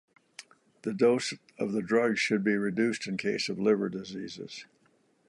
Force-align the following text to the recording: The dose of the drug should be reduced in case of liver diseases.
The 0.81 0.95
dose 0.95 1.35
of 1.59 1.73
the 1.73 1.83
drug 1.83 2.17
should 2.17 2.43
be 2.43 2.55
reduced 2.55 3.05
in 3.05 3.17
case 3.17 3.49
of 3.49 3.59
liver 3.59 3.87
diseases. 3.87 4.65